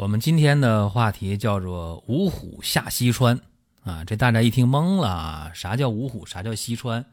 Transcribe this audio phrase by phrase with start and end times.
[0.00, 3.38] 我们今天的话题叫做“五虎下西川”
[3.84, 6.24] 啊，这大家一听懵了啊，啥叫五虎？
[6.24, 7.04] 啥叫西川？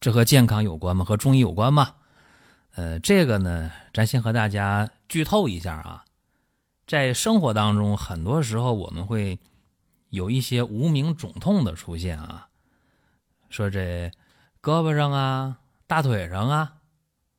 [0.00, 1.02] 这和健康有关吗？
[1.02, 1.94] 和中医有关吗？
[2.74, 6.04] 呃，这个呢，咱先和大家剧透一下啊，
[6.86, 9.38] 在生活当中，很多时候我们会
[10.10, 12.48] 有一些无名肿痛的出现啊，
[13.48, 14.10] 说这
[14.60, 16.74] 胳膊上啊、大腿上啊，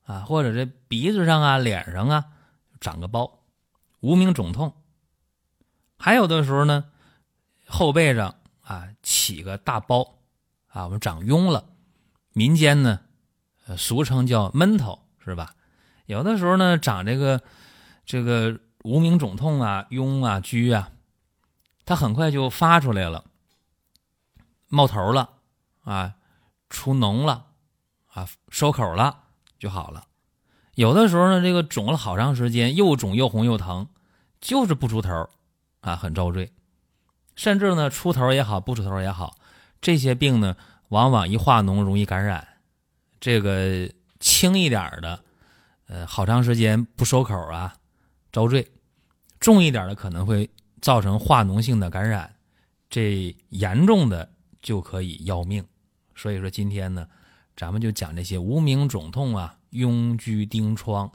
[0.06, 2.24] 啊，或者这鼻子上啊、脸上啊
[2.80, 3.38] 长个包，
[4.00, 4.74] 无名肿痛。
[6.08, 6.86] 还有的时候呢，
[7.66, 10.14] 后背上啊起个大包，
[10.68, 11.66] 啊我们长痈了，
[12.32, 13.00] 民间呢，
[13.76, 15.54] 俗称叫闷头，是吧？
[16.06, 17.42] 有的时候呢长这个
[18.06, 20.92] 这个无名肿痛啊、痈啊、疽啊，
[21.84, 23.26] 它很快就发出来了，
[24.68, 25.28] 冒头了
[25.84, 26.14] 啊，
[26.70, 27.48] 出脓了
[28.06, 29.24] 啊，收口了
[29.58, 30.06] 就好了。
[30.74, 33.88] 有的时候呢，这个肿了好长时间，又肿又红又疼，
[34.40, 35.28] 就是不出头。
[35.80, 36.52] 啊，很遭罪，
[37.36, 39.36] 甚至呢，出头也好，不出头也好，
[39.80, 40.56] 这些病呢，
[40.88, 42.46] 往往一化脓容易感染。
[43.20, 45.24] 这个轻一点的，
[45.86, 47.74] 呃，好长时间不收口啊，
[48.32, 48.62] 遭罪；
[49.40, 52.34] 重一点的可能会造成化脓性的感染，
[52.90, 55.64] 这严重的就可以要命。
[56.14, 57.08] 所以说，今天呢，
[57.56, 61.12] 咱们就讲这些无名肿痛啊、痈疽疔疮，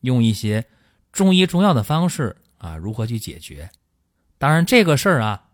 [0.00, 0.66] 用一些
[1.12, 2.36] 中医中药的方式。
[2.58, 3.70] 啊，如何去解决？
[4.36, 5.48] 当然，这个事儿啊，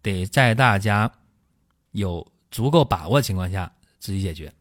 [0.00, 1.12] 得在大家
[1.92, 4.52] 有足够把握情况下自己解决。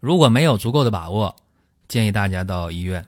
[0.00, 1.34] 如果没有足够的把握，
[1.88, 3.06] 建议大家到医院、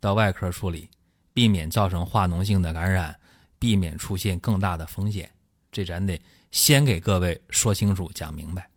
[0.00, 0.88] 到外科处理，
[1.34, 3.18] 避免造成化脓性的感染，
[3.58, 5.30] 避免出现更大的风险。
[5.70, 6.20] 这咱得
[6.50, 8.68] 先给各位说清楚、讲明白。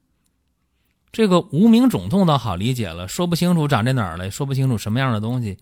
[1.11, 5.57] 这个无名肿痛倒好理解了，说不清楚长在哪儿了，说不清楚什么样的东西，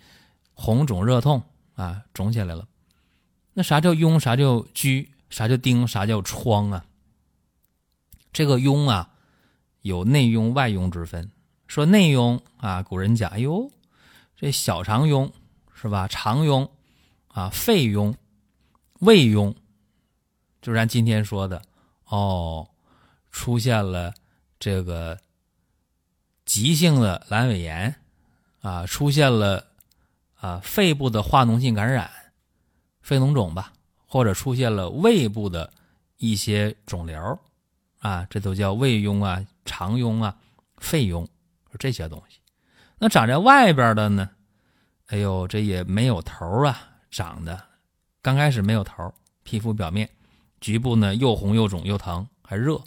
[0.54, 1.44] 红肿热痛。
[1.76, 2.68] 啊，肿起来了。
[3.54, 4.20] 那啥叫痈？
[4.20, 5.08] 啥叫疽？
[5.30, 5.88] 啥叫疔？
[5.88, 6.86] 啥叫疮啊？
[8.32, 9.12] 这个痈啊，
[9.82, 11.32] 有内痈、外痈之分。
[11.68, 13.72] 说内痈啊，古人讲，哎呦，
[14.36, 15.32] 这小肠痈
[15.74, 16.08] 是吧？
[16.08, 16.70] 肠痈
[17.28, 18.16] 啊，肺痈、
[19.00, 19.56] 胃痈，
[20.62, 21.62] 就是咱今天说的
[22.06, 22.70] 哦，
[23.32, 24.14] 出现了
[24.60, 25.20] 这个
[26.46, 27.96] 急性的阑尾炎
[28.62, 29.73] 啊，出现了。
[30.44, 32.12] 啊，肺部的化脓性感染，
[33.02, 33.72] 肺脓肿吧，
[34.06, 35.72] 或者出现了胃部的
[36.18, 37.40] 一些肿瘤，
[38.00, 40.36] 啊，这都叫胃痈啊、肠痈啊、
[40.76, 41.26] 肺痈，
[41.80, 42.40] 这些东西。
[43.00, 44.30] 那长在外边的呢？
[45.08, 46.78] 哎呦，这也没有头啊，
[47.10, 47.58] 长的
[48.22, 50.10] 刚开始没有头，皮肤表面
[50.60, 52.84] 局部呢又红又肿又疼还热，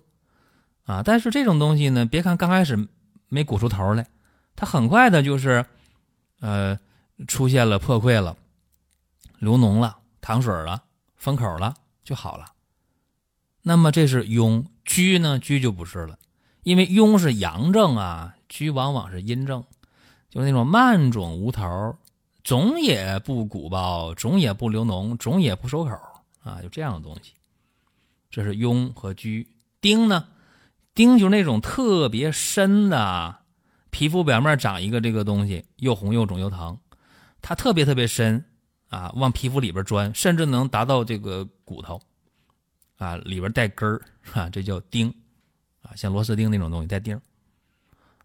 [0.85, 2.87] 啊，但是这种东西呢，别看刚开始
[3.29, 4.07] 没鼓出头来，
[4.55, 5.65] 它很快的就是，
[6.41, 6.79] 呃。
[7.27, 8.37] 出现了破溃了，
[9.39, 10.83] 流脓了，淌水了，
[11.17, 12.47] 封口了就好了。
[13.63, 15.41] 那么这是痈，疽呢？
[15.41, 16.19] 疽就不是了，
[16.63, 19.65] 因为痈是阳症啊，疽往往是阴症，
[20.31, 21.97] 就是那种慢肿无头，
[22.45, 25.91] 肿也不鼓包，肿也不流脓，肿也不收口
[26.43, 27.33] 啊，就这样的东西。
[28.31, 29.47] 这是痈和疽。
[29.81, 30.29] 疔呢？
[30.95, 33.39] 疔就是那种特别深的，
[33.91, 36.79] 皮肤表面长一个这个东西，又红又肿又疼。
[37.49, 38.45] 它特别特别深，
[38.89, 42.03] 啊，往皮肤里边钻，甚至能达到这个骨头，
[42.97, 44.03] 啊，里边带根儿，
[44.33, 45.15] 啊，这叫钉，
[45.81, 47.21] 啊，像螺丝钉那种东西带钉。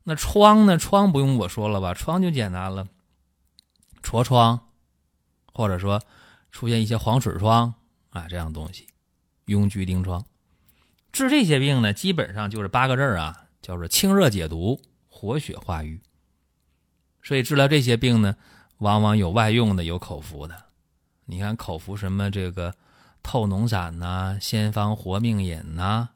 [0.02, 0.76] 那疮呢？
[0.76, 1.94] 疮不用我说了吧？
[1.94, 2.88] 疮就简单了，
[4.02, 4.60] 痤疮，
[5.54, 6.02] 或者说
[6.50, 7.76] 出现一些黄水疮
[8.10, 8.88] 啊，这样东西，
[9.46, 10.26] 痈疽疔疮。
[11.12, 16.02] 治这些病呢，基本上就是八个字啊，叫做清热解毒、活血化瘀。
[17.22, 18.36] 所以治疗这些病呢。
[18.82, 20.56] 往往有外用的，有口服的。
[21.26, 22.74] 你看口服什么这个
[23.22, 26.10] 透脓散呐、先方活命饮呐，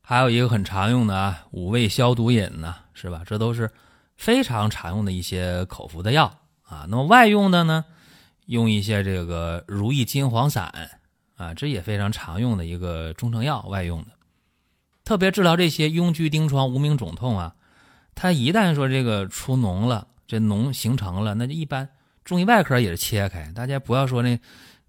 [0.00, 3.22] 还有一个很常用的啊五味消毒饮呐，是吧？
[3.26, 3.72] 这都是
[4.16, 6.86] 非常常用的一些口服的药啊。
[6.88, 7.84] 那么外用的呢，
[8.46, 10.72] 用一些这个如意金黄散
[11.34, 14.10] 啊，这也非常常用的一个中成药，外用的。
[15.04, 17.56] 特别治疗这些痈疽疔疮无名肿痛啊，
[18.14, 21.88] 它一旦说这个出脓了，这脓形成了，那就一般。
[22.24, 24.40] 中医外科也是切开，大家不要说那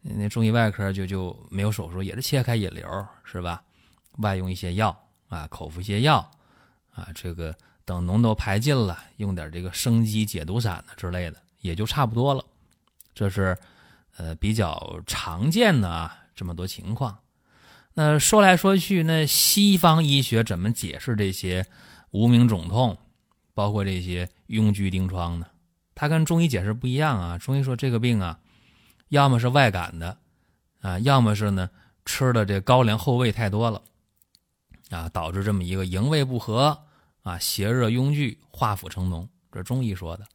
[0.01, 2.87] 那中医外科就就没有手术，也是切开引流，
[3.23, 3.61] 是吧？
[4.19, 4.97] 外用一些药
[5.27, 6.31] 啊，口服一些药
[6.93, 7.53] 啊，这个
[7.83, 12.43] 等脓都排尽了，用点这个生肌解毒散的之类的，也就差不多了。
[13.13, 13.57] 这是
[14.15, 17.17] 呃比较常见的啊，这么多情况。
[17.93, 21.65] 那说来说去，那西方医学怎么解释这些
[22.11, 22.97] 无名肿痛，
[23.53, 25.47] 包括这些痈疽疔疮呢？
[25.95, 27.37] 他跟中医解释不一样啊。
[27.39, 28.37] 中医说这个病啊，
[29.09, 30.15] 要么是外感的
[30.81, 31.69] 啊，要么是呢
[32.05, 33.81] 吃的这高粱后味太多了
[34.91, 36.77] 啊，导致这么一个营卫不和
[37.23, 39.27] 啊，邪热壅聚，化腐成脓。
[39.51, 40.25] 这中医说的，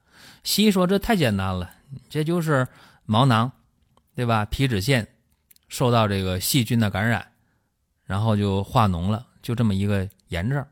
[0.43, 1.71] 西医说这太简单了，
[2.09, 2.67] 这就是
[3.05, 3.53] 毛囊，
[4.17, 4.45] 对吧？
[4.47, 5.07] 皮脂腺
[5.69, 7.25] 受到这个细菌的感染。
[8.05, 10.67] 然后就化脓了，就这么一个炎症，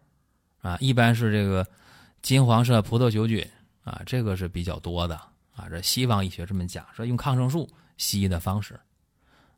[0.60, 1.64] 啊，一般是这个
[2.20, 3.48] 金黄色葡萄球菌
[3.88, 5.16] 啊，这个是比较多的
[5.54, 5.68] 啊。
[5.68, 8.78] 这西方医学这么讲，说用抗生素，西医的方式。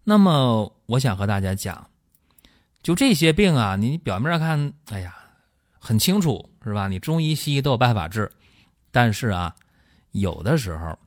[0.05, 1.91] 那么我想和大家讲，
[2.83, 5.17] 就这些病啊，你表面上看，哎呀，
[5.79, 6.89] 很清楚是吧？
[6.89, 8.31] 你中医西医都有办法治，
[8.91, 9.55] 但是啊，
[10.13, 10.99] 有的时候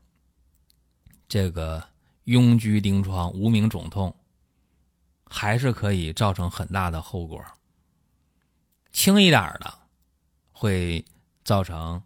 [1.28, 1.84] 这个
[2.26, 4.16] 痈疽疔疮、无名肿痛。
[5.36, 7.44] 还是可以造成很大的后果。
[8.92, 9.74] 轻一点的，
[10.52, 11.04] 会
[11.44, 12.00] 造成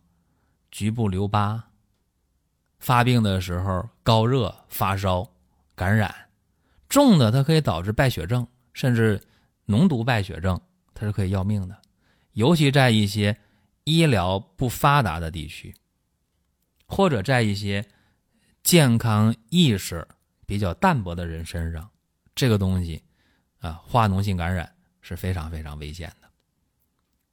[0.77, 1.71] 局部留疤。
[2.77, 5.27] 发病的时候高热发烧
[5.73, 6.13] 感染，
[6.87, 9.19] 重的它可以导致败血症，甚至
[9.65, 10.61] 脓毒败血症，
[10.93, 11.75] 它是可以要命的。
[12.33, 13.35] 尤其在一些
[13.85, 15.73] 医疗不发达的地区，
[16.85, 17.83] 或者在一些
[18.61, 20.07] 健康意识
[20.45, 21.89] 比较淡薄的人身上，
[22.35, 23.01] 这个东西。
[23.57, 24.71] 啊，化脓性感染
[25.01, 26.29] 是非常非常危险的。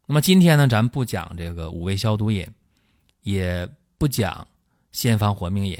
[0.06, 2.48] 那么今天呢，咱不讲这个五味消毒饮，
[3.24, 3.68] 也
[3.98, 4.46] 不讲
[4.92, 5.78] 先方活命饮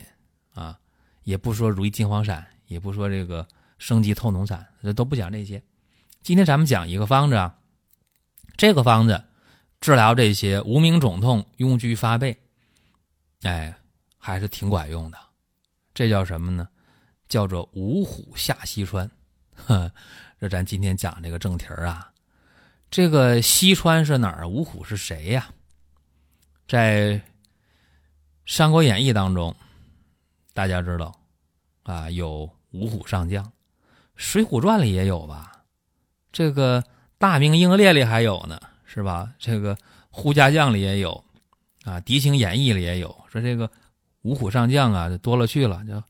[0.54, 0.78] 啊，
[1.22, 3.46] 也不说如意金黄散，也不说这个
[3.78, 5.62] 生肌透脓散，这都不讲这些。
[6.22, 7.56] 今天咱们讲一个方子啊，
[8.56, 9.22] 这个方子
[9.80, 12.36] 治疗这些无名肿痛、痈疽发背，
[13.42, 13.74] 哎，
[14.18, 15.18] 还是挺管用的。
[15.92, 16.66] 这叫什么呢？
[17.28, 19.08] 叫做五虎下西川。
[19.54, 19.92] 呵。
[20.40, 22.10] 这咱今天讲这个正题儿啊，
[22.90, 24.48] 这个西川是哪儿？
[24.48, 25.48] 五虎是谁呀？
[26.66, 27.12] 在
[28.46, 29.54] 《三国演义》当中，
[30.52, 31.14] 大家知道
[31.82, 33.44] 啊，有五虎上将，
[34.16, 35.52] 《水浒传》里也有吧？
[36.30, 36.82] 这个
[37.18, 39.32] 《大明英烈》里还有呢，是吧？
[39.38, 39.74] 这个
[40.10, 41.24] 《呼家将》里也有
[41.84, 43.16] 啊，《狄青演义》里也有。
[43.30, 43.70] 说这个
[44.22, 46.02] 五虎上将啊，多了去了，就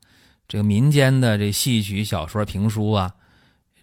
[0.49, 3.15] 这个民间的这戏曲、小说、评书啊。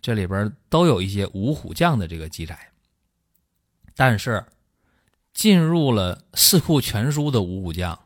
[0.01, 2.57] 这里边都有一些五虎将的这个记载，
[3.95, 4.43] 但是
[5.31, 7.99] 进入了《四库全书》的五虎将，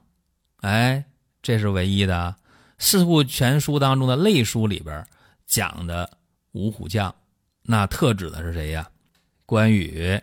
[0.65, 1.05] 哎，
[1.43, 2.35] 这是唯一的。
[2.79, 5.05] 《四库全书》当中的类书里边
[5.45, 6.17] 讲的
[6.53, 7.13] 五虎将，
[7.61, 8.89] 那特指的是谁呀？
[9.45, 10.19] 关羽、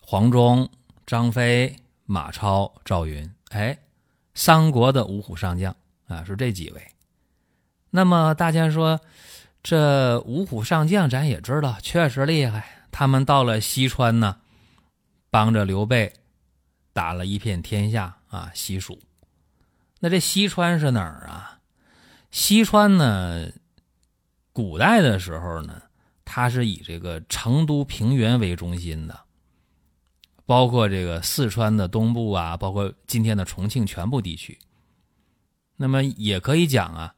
[0.00, 0.68] 黄忠、
[1.06, 1.76] 张飞、
[2.06, 3.78] 马超、赵云，哎，
[4.34, 5.76] 三国的五虎上将
[6.08, 6.82] 啊，是这几位。
[7.90, 9.00] 那么大家说。
[9.60, 12.86] 这五虎上将，咱也知道，确实厉害。
[12.92, 14.38] 他们到了西川呢，
[15.30, 16.14] 帮着刘备
[16.92, 18.98] 打了一片天下啊，西蜀。
[20.00, 21.60] 那这西川是哪儿啊？
[22.30, 23.50] 西川呢，
[24.52, 25.82] 古代的时候呢，
[26.24, 29.20] 它是以这个成都平原为中心的，
[30.46, 34.58] 包括这个四川的东部啊，包括今天的重庆全部地区。
[35.76, 37.14] 那么也可以讲啊。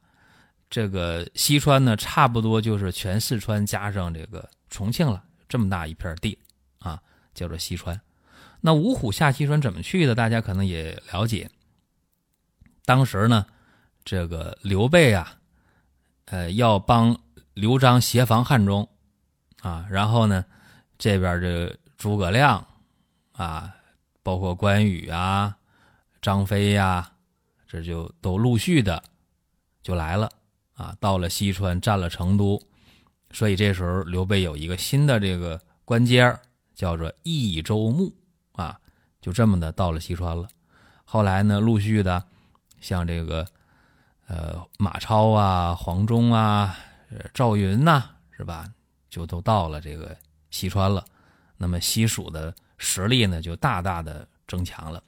[0.69, 6.39] 这个西川呢，差不多就是全四川加上这个重庆了，这么大一片地
[6.79, 7.01] 啊，
[7.33, 7.99] 叫做西川。
[8.61, 10.15] 那五虎下西川怎么去的？
[10.15, 11.51] 大家可能也了解。
[12.85, 13.45] 当时呢，
[14.03, 15.35] 这个刘备啊，
[16.25, 17.17] 呃，要帮
[17.53, 18.87] 刘璋协防汉中
[19.61, 20.45] 啊，然后呢，
[20.97, 22.65] 这边这诸葛亮
[23.33, 23.73] 啊，
[24.23, 25.57] 包括关羽啊、
[26.21, 27.11] 张飞呀，
[27.67, 29.03] 这就都陆续的
[29.81, 30.29] 就来了。
[30.73, 32.59] 啊，到了西川，占了成都，
[33.31, 36.35] 所以这时候刘备有一个新的这个官阶
[36.73, 38.11] 叫做益州牧
[38.53, 38.79] 啊，
[39.21, 40.47] 就这么的到了西川了。
[41.05, 42.25] 后来呢，陆续的
[42.81, 43.47] 像这个
[44.27, 46.77] 呃马超啊、黄忠啊、
[47.33, 48.03] 赵云呐，
[48.35, 48.69] 是吧？
[49.09, 50.17] 就都到了这个
[50.49, 51.05] 西川了。
[51.55, 55.01] 那么西蜀的实力呢，就大大的增强了。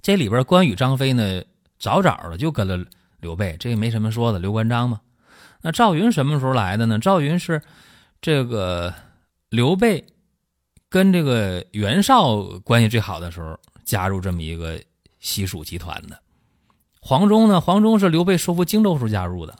[0.00, 1.42] 这里边关羽、张飞呢，
[1.78, 2.82] 早早的就跟了。
[3.20, 5.00] 刘备这也没什么说的，刘关张嘛。
[5.62, 6.98] 那赵云什么时候来的呢？
[6.98, 7.62] 赵云是
[8.20, 8.92] 这个
[9.48, 10.04] 刘备
[10.90, 14.78] 跟这个袁绍关系最好的时候加入这么一个
[15.20, 16.20] 西蜀集团的。
[17.06, 19.54] 黄忠呢，黄忠是刘备收复荆州时候加入的，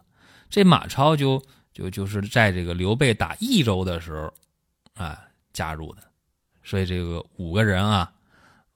[0.49, 1.43] 这马超就
[1.75, 4.33] 就就是在这个刘备打益州的时候
[4.95, 5.21] 啊
[5.53, 6.03] 加入的，
[6.63, 8.11] 所以这个五个人啊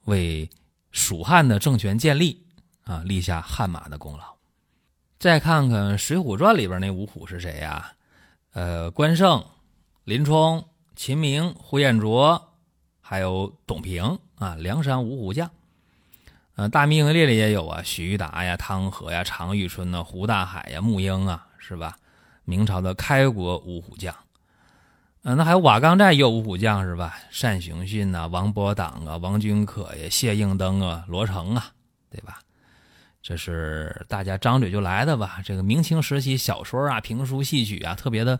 [0.04, 0.46] 为
[0.92, 2.44] 蜀汉的政权建立
[2.84, 4.24] 啊立下汗马的功劳。
[5.18, 7.92] 再看看《水浒传》里边那五虎是谁呀？
[8.52, 9.42] 呃，关胜、
[10.04, 10.62] 林冲、
[10.94, 12.50] 秦明、呼延灼，
[13.00, 15.50] 还有董平啊，梁山五虎将。
[16.58, 21.96] 呃，大名列里也有啊，徐达呀、汤和呀、常遇春呐、胡大海呀、穆英啊，是吧？
[22.44, 24.12] 明朝的开国五虎将。
[25.22, 27.14] 呃，那还有瓦岗寨也有五虎将是吧？
[27.40, 31.70] 单雄信呐、王伯党啊、王君可呀、谢应登啊、罗成啊，
[32.10, 32.40] 对吧？
[33.22, 35.40] 这是大家张嘴就来的吧？
[35.44, 38.36] 这个明清时期小说啊、评书、戏曲啊，特别的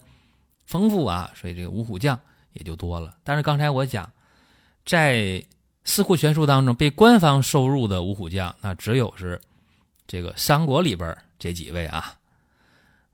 [0.66, 2.18] 丰富啊，所以这个五虎将
[2.52, 3.14] 也就多了。
[3.22, 4.10] 但是刚才我讲，
[4.84, 5.40] 在
[5.88, 9.40] 四库全书当中被官方收入的五虎将，那只有是
[10.06, 12.14] 这个三国里边这几位啊。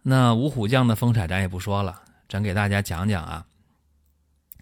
[0.02, 3.46] 那五虎将的风采咱也不说了，咱给大家讲讲啊。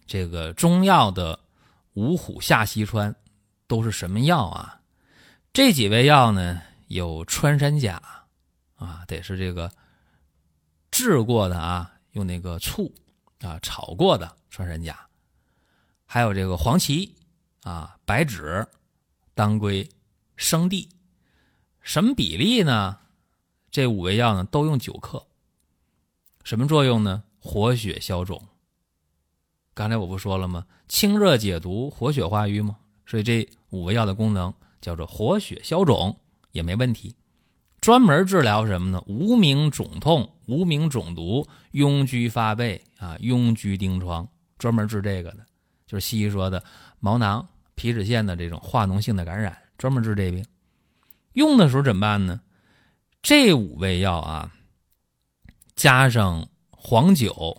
[0.07, 1.41] 这个中药的
[1.95, 3.17] 五虎下西川
[3.67, 4.79] 都是什么药啊？
[5.55, 8.01] 这几味药呢，有穿山甲
[8.77, 9.73] 啊，得是这个
[10.91, 12.93] 治过的啊，用那个醋
[13.41, 15.01] 啊炒过的穿山甲，
[16.05, 17.11] 还有这个黄芪。
[17.63, 18.67] 啊，白芷、
[19.35, 19.89] 当归、
[20.37, 20.89] 生地，
[21.81, 22.99] 什么比例呢？
[23.71, 25.27] 这五味药呢都用九克。
[26.45, 27.23] 什么作用呢？
[27.39, 28.49] 活血消肿。
[29.75, 30.67] 刚才我不说了吗？
[30.89, 32.77] 清热解毒、活血化瘀吗？
[33.07, 36.19] 所以这五味药的功能叫做活血消肿
[36.51, 37.15] 也没问题。
[37.81, 39.03] 专门治疗什么呢？
[39.07, 44.29] 无名肿痛、无名肿毒、痈疽发背啊、痈疽钉疮，
[44.59, 45.47] 专门治这个的，
[45.87, 46.63] 就是西医说的
[47.03, 47.47] 毛囊。
[47.75, 50.47] 皮脂腺的这种化脓性的感染，专门治这病。
[51.33, 52.41] 用的时候怎么办呢？
[53.23, 54.53] 这五味药啊，
[55.75, 57.57] 加上黄酒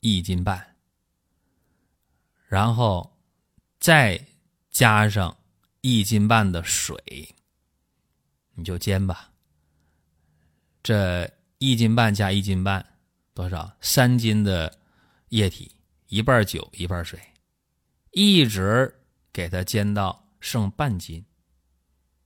[0.00, 0.76] 一斤半，
[2.48, 3.16] 然后
[3.78, 4.26] 再
[4.70, 5.36] 加上
[5.82, 6.96] 一斤半的水，
[8.54, 9.30] 你就煎吧。
[10.82, 12.84] 这一斤半加一斤半
[13.34, 13.70] 多少？
[13.80, 14.74] 三斤的
[15.28, 15.70] 液体，
[16.08, 17.20] 一半酒，一半水，
[18.18, 18.94] 一直。
[19.30, 21.24] 给它煎到剩半斤，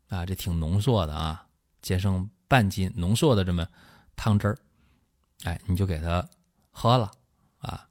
[0.08, 1.46] 啊，这挺浓缩的啊，
[1.82, 3.68] 煎剩半斤浓缩的这么
[4.16, 4.56] 汤汁儿，
[5.42, 6.26] 哎，你就给它
[6.70, 7.10] 喝了
[7.58, 7.86] 啊，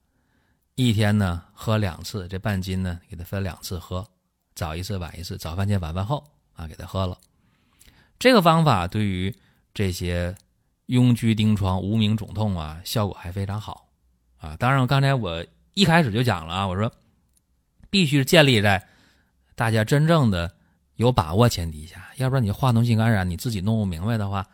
[0.73, 4.09] 一天呢喝两次，这半斤呢给它分两次喝，
[4.55, 7.15] 早一次晚一次，早饭前晚饭后啊给它喝了。
[8.17, 9.35] 这个方法对于
[9.71, 10.35] 这些
[10.87, 13.87] 痈疽疔疮、无名肿痛啊，效果还非常好
[14.37, 14.57] 啊。
[14.57, 16.91] 当然，刚才我一开始就讲了啊，我说
[17.91, 18.87] 必须建立在。
[19.53, 20.51] 大家真正的
[20.95, 24.47] 有把握前提下，要不然你化脓性感染你自己弄不明白的话，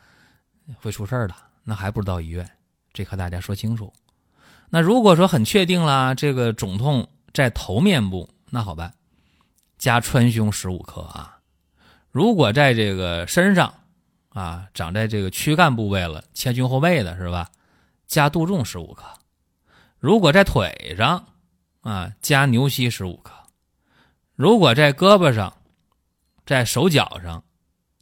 [0.82, 1.36] 会出事儿的。
[1.64, 2.50] 那还不如到医院，
[2.92, 3.94] 这和大家说清楚。
[4.70, 8.94] 那如果说很确定了，这个肿痛在头面部，那好办，
[9.78, 11.40] 加川芎十五克啊。
[12.12, 13.74] 如果在这个身上
[14.30, 17.50] 啊，长在这个躯干部位了，前胸后背的是吧？
[18.08, 19.04] 加杜仲十五克。
[20.00, 21.28] 如果在腿上
[21.82, 23.34] 啊，加牛膝十五克。
[24.36, 25.56] 如果在胳膊上，
[26.46, 27.44] 在手脚上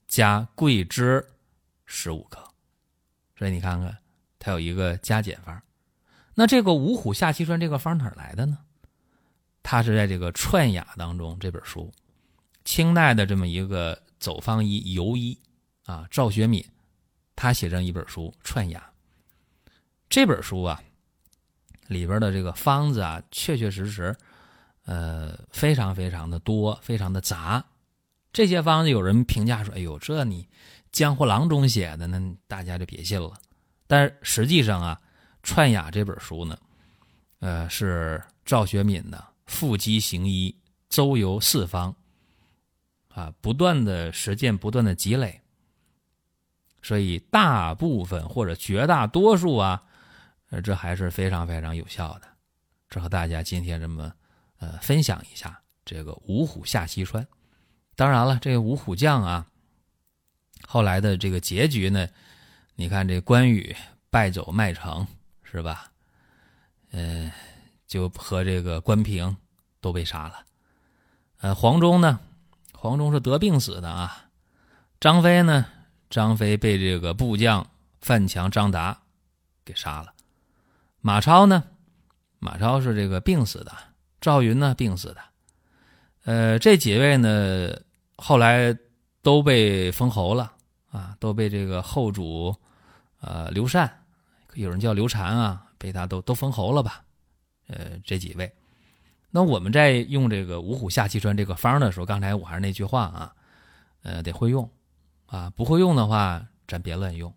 [0.08, 1.26] 加桂枝
[1.86, 2.44] 十五克，
[3.38, 3.98] 所以你看看，
[4.40, 5.64] 它有一个加减法。
[6.34, 8.58] 那这个五虎下西川这个方哪来的呢？
[9.64, 11.92] 它是在这个《串雅》当中这本书，
[12.66, 15.40] 清代的这么一个走方医游医
[15.86, 16.64] 啊，赵学敏，
[17.36, 18.92] 他写成一本书《串雅》。
[20.10, 20.84] 这本书啊，
[21.88, 24.16] 里边的这个方子啊，确确实实。
[24.86, 27.66] 呃，非常非常的多，非常的杂。
[28.32, 30.48] 这些方子有人评价说：“哎呦，这你
[30.92, 33.34] 江湖郎中写的，那大家就别信了。”
[33.88, 35.02] 但实际上啊，
[35.42, 36.56] 《串雅》这本书呢，
[37.40, 40.56] 呃，是赵学敏的腹肌行医、
[40.88, 41.96] 周游四方
[43.12, 45.42] 啊，不断的实践，不断的积累，
[46.84, 49.82] 所以大部分或者绝大多数啊，
[50.62, 52.28] 这还是非常非常有效的。
[52.90, 54.12] 这和大家今天这么。
[54.58, 57.28] 呃，分享一下这个五虎下西川。
[57.94, 59.46] 当然了，这个五虎将啊，
[60.66, 62.08] 后来的这个结局呢，
[62.76, 63.76] 你看这关羽
[64.10, 65.06] 败走麦城
[65.44, 65.92] 是吧？
[66.92, 67.30] 嗯，
[67.86, 69.36] 就和这个关平
[69.82, 70.46] 都被杀了。
[71.42, 72.22] 呃，黄忠呢，
[72.72, 74.30] 黄忠是得病死的啊。
[75.02, 75.66] 张飞呢，
[76.10, 77.70] 张飞被这个部将
[78.00, 79.02] 范强、张达
[79.66, 80.14] 给杀了。
[81.06, 81.64] 马超呢，
[82.40, 83.72] 马超是这个病死的。
[84.20, 85.22] 赵云呢，病死的，
[86.24, 87.80] 呃，这几位呢，
[88.16, 88.76] 后来
[89.22, 90.52] 都被封侯了
[90.90, 92.56] 啊，都被这个后主
[93.22, 93.88] 呃刘禅，
[94.56, 97.04] 有人叫刘禅啊，被他都都封侯了吧？
[97.68, 98.52] 呃，这几位。
[99.30, 103.32] 那我们在用这个五虎下西川这个方的时候，刚才我还是那句话啊，
[104.02, 104.68] 呃，得会用
[105.28, 107.32] 啊，不会用的话，咱别乱用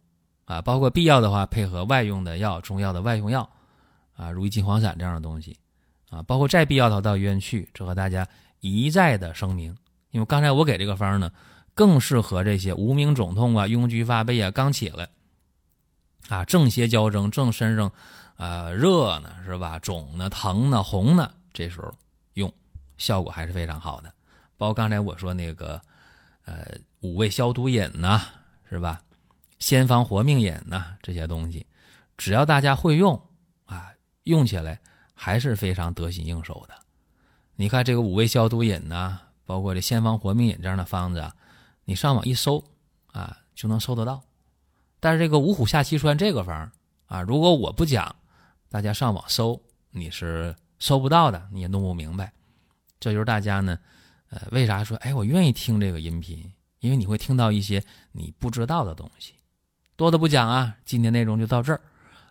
[0.46, 0.62] 啊。
[0.62, 3.46] 包括必要的话，配合外用的药、中药的外用药
[4.18, 5.56] 啊，如意金黄散这样的东西
[6.10, 6.20] 啊。
[6.25, 9.75] 包括再必要的到医院去，这和大家一再的声明。
[10.10, 11.30] 因为刚才我给这个方呢，
[11.75, 15.08] 更适合这些无名肿痛啊、痈疽发背啊，刚起来
[16.28, 17.92] 啊，正邪交争，正身上
[18.37, 19.78] 啊热呢，是吧？
[19.78, 21.30] 肿呢、疼呢、红呢。
[21.52, 21.94] 这时候
[22.34, 22.52] 用
[22.96, 24.12] 效果还是非常好的，
[24.56, 25.80] 包括刚才我说那个，
[26.44, 26.66] 呃，
[27.00, 28.22] 五味消毒饮呐，
[28.68, 29.00] 是吧？
[29.58, 31.66] 先方活命饮呐，这些东西，
[32.16, 33.20] 只要大家会用，
[34.28, 34.80] 用起来
[35.12, 36.75] 还是非常得心应手的。
[37.56, 41.35] 你看这个五味消毒饮呐，包括这先方活命饮这样的方子，啊，
[41.85, 42.62] 你上网一搜
[43.12, 44.23] 啊，就能搜得到。
[45.00, 46.70] 但是这个五虎下西川这个方
[47.06, 48.14] 啊，如果我不讲，
[48.68, 50.54] 大家上网搜，你是。
[50.80, 52.32] 搜不到的你也弄不明白，
[53.00, 53.76] 这就是大家呢，
[54.30, 56.52] 呃，为啥说哎我愿意听这个音频？
[56.78, 57.82] 因为你会听到一些
[58.12, 59.35] 你不知道的东西。
[59.97, 61.80] 多的不讲啊，今天内容就到这儿。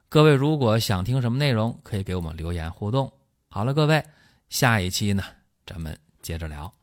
[0.10, 3.12] 各位如果想听什么内容，可以给我们留言互动。
[3.50, 4.02] 好了，各位，
[4.48, 5.22] 下一期呢，
[5.66, 6.74] 咱们接着聊。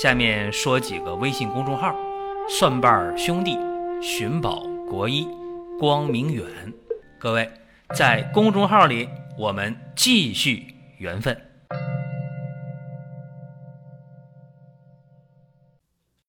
[0.00, 1.96] 下面说几个微信公众号：
[2.48, 3.58] 蒜瓣兄弟、
[4.00, 5.26] 寻宝国医。
[5.80, 6.46] 光明远，
[7.18, 7.50] 各位
[7.96, 11.51] 在公众号里，我们继续缘分。